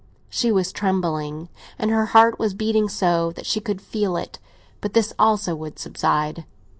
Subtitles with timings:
[0.31, 1.47] She was trembling,
[1.77, 4.39] and her heart was beating so that she could feel it;
[4.81, 6.43] but this also would subside.